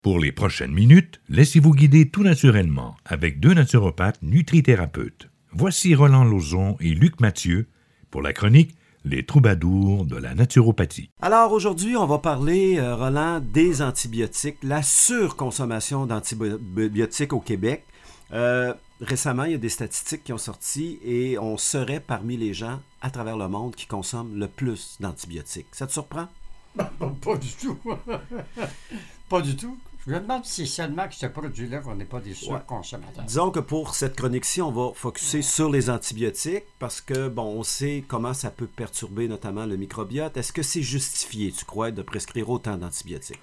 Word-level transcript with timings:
Pour 0.00 0.20
les 0.20 0.30
prochaines 0.30 0.72
minutes, 0.72 1.20
laissez-vous 1.28 1.74
guider 1.74 2.08
tout 2.08 2.22
naturellement 2.22 2.94
avec 3.04 3.40
deux 3.40 3.52
naturopathes 3.52 4.22
nutrithérapeutes. 4.22 5.28
Voici 5.50 5.92
Roland 5.96 6.22
Lauzon 6.22 6.76
et 6.78 6.94
Luc 6.94 7.20
Mathieu 7.20 7.66
pour 8.08 8.22
la 8.22 8.32
chronique 8.32 8.76
Les 9.04 9.26
troubadours 9.26 10.04
de 10.04 10.16
la 10.16 10.34
naturopathie. 10.34 11.10
Alors 11.20 11.50
aujourd'hui, 11.50 11.96
on 11.96 12.06
va 12.06 12.18
parler, 12.18 12.78
euh, 12.78 12.94
Roland, 12.94 13.40
des 13.40 13.82
antibiotiques, 13.82 14.58
la 14.62 14.84
surconsommation 14.84 16.06
d'antibiotiques 16.06 17.32
au 17.32 17.40
Québec. 17.40 17.84
Euh, 18.32 18.74
récemment, 19.00 19.44
il 19.44 19.52
y 19.52 19.54
a 19.56 19.58
des 19.58 19.68
statistiques 19.68 20.22
qui 20.22 20.32
ont 20.32 20.38
sorti 20.38 21.00
et 21.04 21.40
on 21.40 21.56
serait 21.56 22.00
parmi 22.00 22.36
les 22.36 22.54
gens 22.54 22.80
à 23.02 23.10
travers 23.10 23.36
le 23.36 23.48
monde 23.48 23.74
qui 23.74 23.86
consomment 23.86 24.38
le 24.38 24.46
plus 24.46 24.96
d'antibiotiques. 25.00 25.66
Ça 25.72 25.88
te 25.88 25.92
surprend? 25.92 26.28
Pas 26.76 27.36
du 27.36 27.52
tout. 27.60 27.78
pas 29.28 29.40
du 29.42 29.56
tout. 29.56 29.76
Je 30.08 30.14
me 30.14 30.20
demande 30.20 30.46
si 30.46 30.66
seulement 30.66 31.06
que 31.06 31.14
ce 31.14 31.26
produit-là, 31.26 31.82
on 31.84 31.94
n'est 31.94 32.06
pas 32.06 32.20
des 32.20 32.32
surconsommateurs. 32.32 33.24
Disons 33.24 33.50
que 33.50 33.60
pour 33.60 33.94
cette 33.94 34.16
chronique-ci, 34.16 34.62
on 34.62 34.70
va 34.70 34.94
focuser 34.94 35.42
sur 35.42 35.68
les 35.68 35.90
antibiotiques 35.90 36.64
parce 36.78 37.02
que, 37.02 37.28
bon, 37.28 37.58
on 37.58 37.62
sait 37.62 38.02
comment 38.08 38.32
ça 38.32 38.50
peut 38.50 38.68
perturber 38.68 39.28
notamment 39.28 39.66
le 39.66 39.76
microbiote. 39.76 40.34
Est-ce 40.38 40.50
que 40.50 40.62
c'est 40.62 40.80
justifié, 40.80 41.52
tu 41.52 41.66
crois, 41.66 41.90
de 41.90 42.00
prescrire 42.00 42.48
autant 42.48 42.78
d'antibiotiques? 42.78 43.38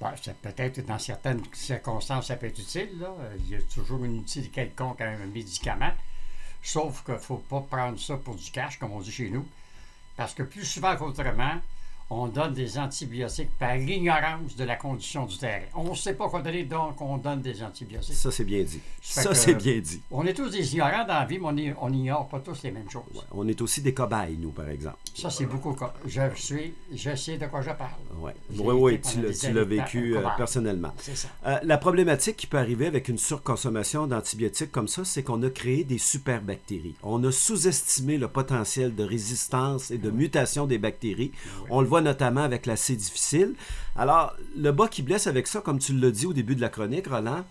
Ben, 0.00 0.12
peut-être 0.42 0.84
dans 0.84 0.98
certaines 0.98 1.42
circonstances, 1.52 2.26
ça 2.26 2.34
peut 2.34 2.46
être 2.46 2.58
utile. 2.58 2.98
Là. 2.98 3.14
Il 3.38 3.50
y 3.50 3.54
a 3.54 3.62
toujours 3.72 4.04
une 4.04 4.16
utilité 4.16 4.50
quelconque 4.50 5.00
à 5.00 5.10
un 5.10 5.26
médicament. 5.26 5.92
Sauf 6.64 7.04
qu'il 7.04 7.14
ne 7.14 7.20
faut 7.20 7.44
pas 7.48 7.60
prendre 7.60 8.00
ça 8.00 8.16
pour 8.16 8.34
du 8.34 8.50
cash, 8.50 8.76
comme 8.80 8.90
on 8.90 9.00
dit 9.00 9.12
chez 9.12 9.30
nous. 9.30 9.46
Parce 10.16 10.34
que 10.34 10.42
plus 10.42 10.64
souvent 10.64 10.96
qu'autrement, 10.96 11.60
on 12.10 12.26
donne 12.26 12.54
des 12.54 12.78
antibiotiques 12.78 13.50
par 13.58 13.76
l'ignorance 13.76 14.56
de 14.56 14.64
la 14.64 14.76
condition 14.76 15.26
du 15.26 15.36
terrain. 15.36 15.66
On 15.74 15.90
ne 15.90 15.94
sait 15.94 16.14
pas 16.14 16.28
quoi 16.28 16.40
donner, 16.40 16.64
donc 16.64 17.00
on 17.00 17.18
donne 17.18 17.42
des 17.42 17.62
antibiotiques. 17.62 18.14
Ça, 18.14 18.30
c'est 18.30 18.44
bien 18.44 18.62
dit. 18.62 18.80
Ça, 19.02 19.34
c'est 19.34 19.54
bien 19.54 19.78
dit. 19.78 20.00
On 20.10 20.24
est 20.26 20.32
tous 20.32 20.50
des 20.50 20.72
ignorants 20.74 21.04
dans 21.06 21.14
la 21.14 21.26
vie, 21.26 21.38
mais 21.38 21.74
on 21.80 21.90
n'ignore 21.90 22.28
pas 22.28 22.40
tous 22.40 22.62
les 22.62 22.70
mêmes 22.70 22.88
choses. 22.90 23.02
on 23.32 23.46
est 23.46 23.60
aussi 23.60 23.82
des 23.82 23.92
cobayes, 23.92 24.38
nous, 24.38 24.50
par 24.50 24.68
exemple. 24.68 24.96
Ça, 25.14 25.28
c'est 25.30 25.46
beaucoup. 25.46 25.76
Je 26.06 26.22
suis, 26.34 26.72
je 26.94 27.14
sais 27.14 27.36
de 27.36 27.46
quoi 27.46 27.60
je 27.60 27.70
parle. 27.70 27.90
Ouais. 28.20 28.34
Oui, 28.56 28.74
oui, 28.74 29.00
tu 29.00 29.52
l'as 29.52 29.64
vécu 29.64 30.16
euh, 30.16 30.22
personnellement. 30.36 30.92
C'est 30.98 31.16
ça. 31.16 31.28
Euh, 31.46 31.58
la 31.62 31.76
problématique 31.76 32.36
qui 32.36 32.46
peut 32.46 32.58
arriver 32.58 32.86
avec 32.86 33.08
une 33.08 33.18
surconsommation 33.18 34.06
d'antibiotiques 34.06 34.72
comme 34.72 34.88
ça, 34.88 35.04
c'est 35.04 35.22
qu'on 35.22 35.42
a 35.42 35.50
créé 35.50 35.84
des 35.84 35.98
superbactéries. 35.98 36.94
On 37.02 37.22
a 37.24 37.32
sous-estimé 37.32 38.16
le 38.16 38.28
potentiel 38.28 38.94
de 38.94 39.04
résistance 39.04 39.90
et 39.90 39.98
de 39.98 40.10
mutation 40.10 40.66
des 40.66 40.78
bactéries. 40.78 41.32
On 41.68 41.80
le 41.80 41.86
voit 41.86 41.97
notamment 42.00 42.42
avec 42.42 42.66
la 42.66 42.76
C 42.76 42.96
difficile. 42.96 43.54
Alors, 43.96 44.34
le 44.56 44.70
bas 44.72 44.88
qui 44.88 45.02
blesse 45.02 45.26
avec 45.26 45.46
ça, 45.46 45.60
comme 45.60 45.78
tu 45.78 45.92
l'as 45.92 46.10
dit 46.10 46.26
au 46.26 46.32
début 46.32 46.54
de 46.54 46.60
la 46.60 46.68
chronique, 46.68 47.06
Roland, 47.06 47.44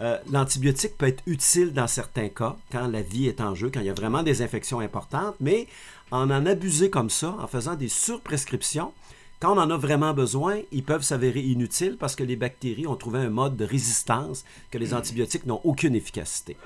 euh, 0.00 0.18
l'antibiotique 0.30 0.98
peut 0.98 1.06
être 1.06 1.22
utile 1.26 1.72
dans 1.72 1.86
certains 1.86 2.28
cas, 2.28 2.56
quand 2.72 2.88
la 2.88 3.02
vie 3.02 3.26
est 3.26 3.40
en 3.40 3.54
jeu, 3.54 3.70
quand 3.72 3.80
il 3.80 3.86
y 3.86 3.90
a 3.90 3.94
vraiment 3.94 4.22
des 4.22 4.42
infections 4.42 4.80
importantes, 4.80 5.36
mais 5.40 5.68
en 6.10 6.30
en 6.30 6.46
abuser 6.46 6.90
comme 6.90 7.10
ça, 7.10 7.36
en 7.38 7.46
faisant 7.46 7.76
des 7.76 7.88
surprescriptions, 7.88 8.92
quand 9.40 9.56
on 9.56 9.60
en 9.60 9.70
a 9.70 9.76
vraiment 9.76 10.14
besoin, 10.14 10.60
ils 10.72 10.82
peuvent 10.82 11.02
s'avérer 11.02 11.40
inutiles 11.40 11.96
parce 11.98 12.16
que 12.16 12.24
les 12.24 12.36
bactéries 12.36 12.86
ont 12.86 12.96
trouvé 12.96 13.20
un 13.20 13.30
mode 13.30 13.56
de 13.56 13.64
résistance 13.64 14.44
que 14.70 14.78
les 14.78 14.94
antibiotiques 14.94 15.46
n'ont 15.46 15.60
aucune 15.64 15.94
efficacité. 15.94 16.56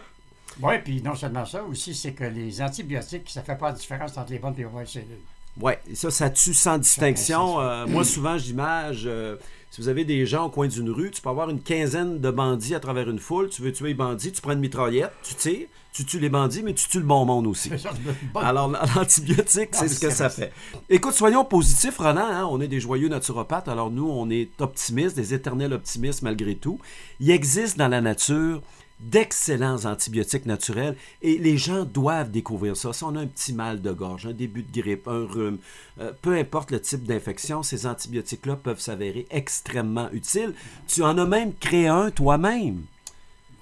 Oui, 0.60 0.74
puis 0.84 1.02
non 1.02 1.14
seulement 1.14 1.44
ça, 1.44 1.64
aussi, 1.64 1.94
c'est 1.94 2.12
que 2.12 2.24
les 2.24 2.62
antibiotiques, 2.62 3.28
ça 3.30 3.40
ne 3.40 3.46
fait 3.46 3.56
pas 3.56 3.70
la 3.70 3.76
différence 3.76 4.16
entre 4.16 4.32
les 4.32 4.38
bonnes 4.38 4.54
et 4.54 4.58
les 4.58 4.64
mauvaises 4.64 4.88
cellules. 4.88 5.18
Oui, 5.60 5.72
ça, 5.94 6.10
ça 6.10 6.30
tue 6.30 6.54
sans 6.54 6.78
distinction. 6.78 7.60
Euh, 7.60 7.86
moi, 7.86 8.04
souvent, 8.04 8.38
j'image, 8.38 9.04
euh, 9.06 9.36
si 9.70 9.80
vous 9.80 9.88
avez 9.88 10.04
des 10.04 10.24
gens 10.24 10.46
au 10.46 10.50
coin 10.50 10.68
d'une 10.68 10.90
rue, 10.90 11.10
tu 11.10 11.20
peux 11.20 11.28
avoir 11.28 11.50
une 11.50 11.60
quinzaine 11.60 12.20
de 12.20 12.30
bandits 12.30 12.74
à 12.74 12.80
travers 12.80 13.10
une 13.10 13.18
foule. 13.18 13.48
Tu 13.48 13.62
veux 13.62 13.72
tuer 13.72 13.88
les 13.88 13.94
bandits, 13.94 14.32
tu 14.32 14.40
prends 14.40 14.52
une 14.52 14.60
mitraillette, 14.60 15.12
tu 15.24 15.34
tires, 15.34 15.66
tu 15.92 16.04
tues 16.04 16.20
les 16.20 16.28
bandits, 16.28 16.62
mais 16.62 16.74
tu 16.74 16.88
tues 16.88 17.00
le 17.00 17.04
bon 17.04 17.24
monde 17.24 17.48
aussi. 17.48 17.70
Alors, 18.36 18.68
l'antibiotique, 18.68 19.70
c'est 19.72 19.88
ce 19.88 20.00
que 20.00 20.10
ça 20.10 20.30
fait. 20.30 20.52
Écoute, 20.88 21.14
soyons 21.14 21.44
positifs, 21.44 21.98
Roland. 21.98 22.26
Hein. 22.26 22.48
On 22.48 22.60
est 22.60 22.68
des 22.68 22.80
joyeux 22.80 23.08
naturopathes. 23.08 23.66
Alors, 23.66 23.90
nous, 23.90 24.08
on 24.08 24.30
est 24.30 24.48
optimistes, 24.60 25.16
des 25.16 25.34
éternels 25.34 25.72
optimistes 25.72 26.22
malgré 26.22 26.54
tout. 26.54 26.78
Il 27.18 27.30
existe 27.30 27.76
dans 27.76 27.88
la 27.88 28.00
nature 28.00 28.62
d'excellents 29.00 29.84
antibiotiques 29.84 30.46
naturels 30.46 30.96
et 31.22 31.38
les 31.38 31.56
gens 31.56 31.84
doivent 31.84 32.30
découvrir 32.30 32.76
ça. 32.76 32.92
Si 32.92 33.04
on 33.04 33.14
a 33.14 33.20
un 33.20 33.26
petit 33.26 33.52
mal 33.52 33.80
de 33.80 33.92
gorge, 33.92 34.26
un 34.26 34.32
début 34.32 34.62
de 34.62 34.80
grippe, 34.80 35.06
un 35.06 35.26
rhume, 35.26 35.58
euh, 36.00 36.12
peu 36.20 36.36
importe 36.36 36.70
le 36.70 36.80
type 36.80 37.04
d'infection, 37.04 37.62
ces 37.62 37.86
antibiotiques-là 37.86 38.56
peuvent 38.56 38.80
s'avérer 38.80 39.26
extrêmement 39.30 40.10
utiles. 40.12 40.54
Tu 40.86 41.02
en 41.02 41.16
as 41.18 41.26
même 41.26 41.54
créé 41.54 41.88
un 41.88 42.10
toi-même. 42.10 42.82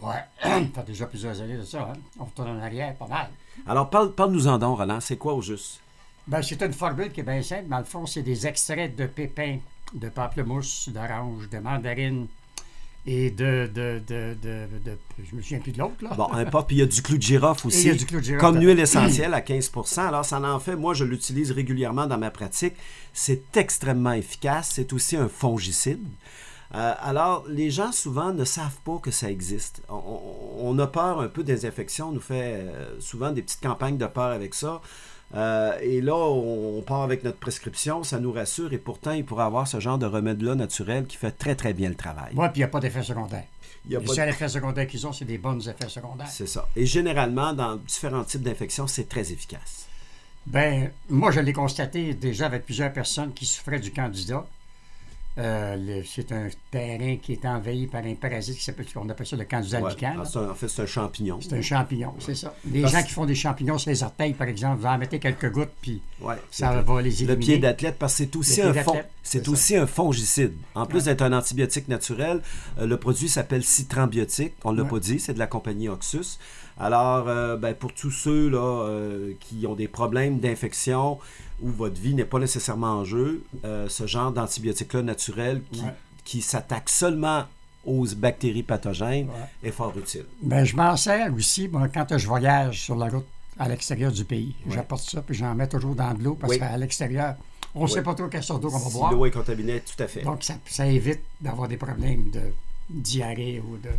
Ouais, 0.01 0.25
ça 0.43 0.61
fait 0.75 0.87
déjà 0.87 1.07
plusieurs 1.07 1.41
années 1.41 1.57
de 1.57 1.65
ça. 1.65 1.91
Hein? 1.93 1.99
On 2.19 2.25
retourne 2.25 2.51
en 2.51 2.61
arrière 2.61 2.95
pas 2.95 3.09
mal. 3.09 3.29
Alors, 3.67 3.91
parle, 3.91 4.13
nous-en 4.31 4.59
donc, 4.59 4.79
Roland. 4.79 5.01
C'est 5.01 5.17
quoi 5.17 5.35
au 5.35 5.43
juste? 5.43 5.81
Ben, 6.27 6.43
c'est 6.43 6.61
une 6.63 6.73
formule 6.73 7.13
qui 7.13 7.21
est 7.21 7.25
bien 7.25 7.43
simple. 7.43 7.69
Dans 7.69 7.79
le 7.79 7.85
fond, 7.85 8.05
c'est 8.07 8.23
des 8.23 8.47
extraits 8.47 8.95
de 8.97 9.07
pépins, 9.07 9.59
de 9.95 10.09
pamplemousse, 10.09 10.89
d'orange, 10.89 11.49
de 11.49 11.59
mandarine, 11.59 12.27
et 13.07 13.31
de, 13.31 13.71
de, 13.73 14.01
de, 14.07 14.35
de, 14.43 14.99
Je 15.31 15.37
me 15.37 15.41
souviens 15.41 15.61
plus 15.61 15.73
de 15.73 15.79
l'autre, 15.79 16.03
là. 16.03 16.11
Bon, 16.17 16.29
un 16.33 16.45
puis 16.45 16.77
il 16.77 16.79
y 16.81 16.83
a 16.83 16.87
du 16.87 17.03
clou 17.03 17.17
de 17.17 17.23
girofle 17.23 17.69
aussi. 17.69 17.83
il 17.83 17.89
y 17.89 17.91
a 17.91 17.95
du 17.95 18.05
clou 18.05 18.19
de 18.19 18.25
girofle. 18.25 18.41
Comme 18.41 18.61
huile 18.61 18.81
essentielle 18.81 19.33
à 19.33 19.41
15 19.41 19.71
Alors, 19.99 20.25
ça 20.25 20.41
en 20.41 20.59
fait, 20.59 20.75
moi, 20.75 20.93
je 20.93 21.05
l'utilise 21.05 21.53
régulièrement 21.53 22.07
dans 22.07 22.19
ma 22.19 22.31
pratique. 22.31 22.75
C'est 23.13 23.57
extrêmement 23.57 24.13
efficace. 24.13 24.73
C'est 24.75 24.93
aussi 24.93 25.17
un 25.17 25.29
fongicide. 25.29 26.03
Euh, 26.75 26.95
alors, 27.01 27.45
les 27.49 27.71
gens 27.71 27.93
souvent 27.93 28.33
ne 28.33 28.45
savent 28.45 28.79
pas 28.85 28.99
que 28.99 29.11
ça 29.11 29.31
existe. 29.31 29.83
On, 29.89 30.79
a 30.79 30.87
peur 30.87 31.21
un 31.21 31.29
peu 31.29 31.45
des 31.45 31.65
infections. 31.65 32.09
On 32.09 32.13
nous 32.13 32.21
fait 32.21 32.55
euh, 32.57 33.01
souvent 33.01 33.31
des 33.31 33.43
petites 33.43 33.63
campagnes 33.63 33.99
de 33.99 34.07
peur 34.07 34.31
avec 34.31 34.55
ça. 34.55 34.81
Euh, 35.35 35.77
et 35.81 36.01
là, 36.01 36.17
on, 36.17 36.83
part 36.83 37.03
avec 37.03 37.25
notre 37.25 37.39
prescription, 37.39 38.03
ça 38.03 38.21
nous 38.21 38.33
rassure, 38.33 38.73
et 38.73 38.79
pourtant, 38.79 39.13
il 39.13 39.25
pourrait 39.25 39.45
avoir 39.45 39.67
ce 39.67 39.81
genre 39.81 39.99
de 39.99 40.07
remède-là 40.07 40.55
naturel 40.55 41.07
qui 41.07 41.17
fait 41.17 41.33
très, 41.33 41.55
très 41.55 41.73
bien 41.73 41.89
le 41.89 41.97
travail. 41.97 42.33
Oui, 42.35 42.47
puis 42.49 42.57
il 42.57 42.61
n'y 42.61 42.65
a 42.65 42.69
pas 42.69 42.81
d'effet 42.81 43.03
secondaire. 43.03 43.45
Les 43.89 44.05
seuls 44.07 44.29
effets 44.29 44.49
secondaires 44.49 44.87
qu'ils 44.87 45.07
ont, 45.07 45.13
c'est 45.13 45.25
des 45.25 45.39
bons 45.39 45.69
effets 45.69 45.89
secondaires. 45.89 46.29
C'est 46.29 46.47
ça. 46.47 46.69
Et 46.75 46.87
généralement, 46.87 47.53
dans 47.53 47.77
différents 47.77 48.25
types 48.25 48.43
d'infections, 48.43 48.87
c'est 48.87 49.09
très 49.09 49.33
efficace. 49.33 49.87
Ben, 50.47 50.91
moi, 51.09 51.31
je 51.31 51.41
l'ai 51.41 51.53
constaté 51.53 52.15
déjà 52.15 52.47
avec 52.47 52.65
plusieurs 52.65 52.93
personnes 52.93 53.33
qui 53.33 53.47
souffraient 53.47 53.81
du 53.81 53.93
candidat. 53.93 54.45
Euh, 55.39 56.03
c'est 56.07 56.33
un 56.33 56.49
terrain 56.71 57.17
qui 57.17 57.33
est 57.33 57.45
envahi 57.45 57.87
par 57.87 58.03
un 58.05 58.15
parasite 58.15 58.57
qui 58.57 58.63
s'appelle, 58.63 58.87
on 58.97 59.09
appelle 59.11 59.27
ça 59.27 59.37
le 59.37 59.45
candida 59.45 59.81
ouais. 59.81 59.93
Ah, 60.03 60.23
en 60.51 60.55
fait, 60.55 60.69
c'est 60.69 60.83
un 60.83 60.87
champignon. 60.87 61.39
C'est 61.43 61.55
un 61.55 61.63
champignon, 61.63 62.15
c'est 62.19 62.35
ça. 62.35 62.55
Les 62.71 62.87
gens 62.87 63.03
qui 63.03 63.13
font 63.13 63.27
des 63.27 63.35
champignons 63.35 63.77
sur 63.77 63.91
les 63.91 64.03
orteils, 64.03 64.33
par 64.33 64.49
exemple, 64.49 64.81
vous 64.81 64.87
en 64.87 64.97
mettez 64.97 65.19
quelques 65.19 65.51
gouttes, 65.51 65.73
puis 65.83 66.01
ça 66.51 66.81
va 66.81 67.03
les 67.03 67.23
éliminer. 67.23 67.35
Le 67.35 67.39
pied 67.39 67.59
d'athlète, 67.59 67.97
parce 67.99 68.15
que 68.15 68.25
c'est 68.25 68.37
aussi, 68.37 68.63
un, 68.63 68.73
c'est 69.23 69.49
aussi 69.49 69.77
un 69.77 69.87
fongicide. 69.87 70.55
En 70.75 70.87
plus 70.87 71.05
d'être 71.05 71.23
un 71.23 71.33
antibiotique 71.35 71.89
naturel, 71.89 72.41
euh, 72.79 72.87
le 72.87 72.97
produit 72.97 73.29
s'appelle 73.29 73.63
Citrambiotique. 73.63 74.55
On 74.65 74.73
ne 74.73 74.83
l'a 74.83 74.89
pas 74.89 74.99
dit, 74.99 75.21
c'est 75.21 75.35
de 75.35 75.39
la 75.39 75.47
compagnie 75.47 75.89
Oxus. 75.89 76.39
Alors, 76.79 77.29
euh, 77.29 77.57
ben, 77.57 77.75
pour 77.75 77.95
tous 77.95 78.11
ceux 78.11 78.49
là, 78.49 78.87
qui 79.41 79.67
ont 79.67 79.75
des 79.75 79.89
problèmes 79.89 80.39
d'infection, 80.39 81.19
où 81.63 81.71
votre 81.71 82.01
vie 82.01 82.15
n'est 82.15 82.25
pas 82.25 82.39
nécessairement 82.39 82.99
en 82.99 83.05
jeu, 83.05 83.43
euh, 83.65 83.89
ce 83.89 84.07
genre 84.07 84.33
d'antibiotiques-là 84.33 85.03
naturels 85.03 85.63
qui, 85.73 85.83
qui 86.25 86.43
s'attaquent 86.43 86.91
seulement 86.91 87.45
aux 87.85 88.05
bactéries 88.17 88.65
pathogènes 88.65 89.29
est 89.63 89.71
fort 89.71 89.97
utile. 89.97 90.27
Ben, 90.43 90.65
je 90.65 90.77
m'en 90.77 90.97
sers 90.97 91.33
aussi 91.33 91.71
quand 91.95 92.19
je 92.19 92.27
voyage 92.27 92.83
sur 92.83 92.97
la 92.97 93.09
route 93.09 93.27
à 93.59 93.69
l'extérieur 93.69 94.13
du 94.13 94.25
pays. 94.25 94.55
J'apporte 94.69 95.09
ça, 95.09 95.23
puis 95.23 95.35
j'en 95.35 95.55
mets 95.55 95.69
toujours 95.69 95.95
dans 95.95 96.13
de 96.13 96.23
l'eau 96.23 96.35
parce 96.35 96.57
qu'à 96.57 96.77
l'extérieur, 96.77 97.37
on 97.75 97.83
ne 97.83 97.89
sait 97.89 98.03
pas 98.03 98.15
trop 98.15 98.29
quelle 98.29 98.43
sorte 98.43 98.63
d'eau 98.63 98.71
on 98.73 98.79
va 98.79 98.91
boire. 98.91 99.13
L'eau 99.13 99.27
est 99.27 99.31
contaminée, 99.31 99.81
tout 99.81 100.03
à 100.03 100.07
fait. 100.07 100.23
Donc, 100.23 100.43
ça, 100.43 100.55
ça 100.67 100.87
évite 100.87 101.21
d'avoir 101.41 101.69
des 101.69 101.77
problèmes 101.77 102.31
de 102.31 102.41
diarrhée 102.91 103.61
ou 103.61 103.77
de 103.79 103.91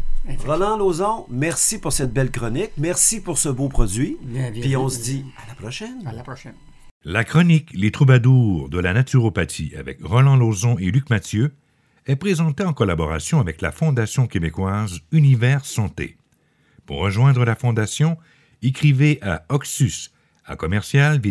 Roland 0.45 0.78
Lauzon, 0.78 1.25
merci 1.30 1.80
pour 1.80 1.94
cette 1.94 2.13
belle 2.13 2.31
chronique. 2.31 2.72
Merci 2.78 3.22
pour 3.22 3.38
ce 3.38 3.50
beau 3.50 3.69
produit. 3.69 4.18
Puis 4.62 4.75
on 4.78 4.89
se 4.89 5.01
dit 5.01 5.25
à 5.44 5.48
la 5.48 5.56
prochaine. 5.56 6.06
À 6.06 6.13
la 6.13 6.24
prochaine. 6.24 6.56
La 7.04 7.24
chronique 7.24 7.72
Les 7.74 7.92
troubadours 7.92 8.69
de 8.69 8.80
la 8.80 8.94
naturopathie 8.94 9.74
avec 9.78 10.00
Roland 10.04 10.36
Lauzon 10.36 10.78
et 10.78 10.92
Luc 10.92 11.10
Mathieu 11.10 11.56
est 12.06 12.16
présentée 12.16 12.63
en 12.63 12.74
collaboration 12.74 13.39
avec 13.39 13.62
la 13.62 13.72
Fondation 13.72 14.28
québécoise 14.28 15.00
Univers 15.12 15.66
Santé. 15.66 16.18
Pour 16.86 17.00
rejoindre 17.00 17.45
la 17.45 17.56
Fondation, 17.56 18.18
écrivez 18.62 19.19
à 19.22 19.45
Oxus 19.50 20.12
à 20.45 20.56
commercial 20.56 21.22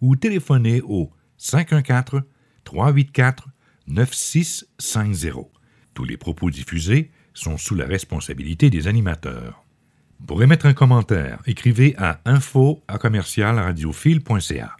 ou 0.00 0.16
téléphonez 0.16 0.80
au 0.82 1.10
514 1.36 2.22
384 2.64 3.48
9650. 3.86 5.59
Tous 5.94 6.04
les 6.04 6.16
propos 6.16 6.50
diffusés 6.50 7.10
sont 7.34 7.56
sous 7.56 7.74
la 7.74 7.86
responsabilité 7.86 8.70
des 8.70 8.88
animateurs. 8.88 9.64
Pour 10.26 10.42
émettre 10.42 10.66
un 10.66 10.74
commentaire, 10.74 11.40
écrivez 11.46 11.94
à 11.96 12.20
info 12.24 12.82
à. 14.38 14.79